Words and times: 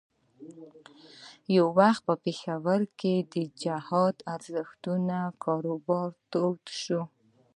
یو 1.55 1.67
وخت 1.79 2.01
په 2.07 2.13
پېښور 2.23 2.81
کې 2.99 3.13
د 3.33 3.35
جهاد 3.63 4.15
ارزښتونو 4.33 5.21
کاروبار 5.43 6.09
تود 6.31 6.61
شو. 6.81 7.01